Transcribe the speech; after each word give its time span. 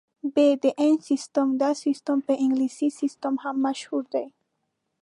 ب- 0.33 0.35
د 0.63 0.65
انچ 0.83 0.99
سیسټم: 1.11 1.47
دا 1.61 1.71
سیسټم 1.83 2.17
په 2.27 2.33
انګلیسي 2.43 2.87
سیسټم 2.99 3.33
هم 3.43 3.55
مشهور 3.67 4.03
دی. 4.13 4.27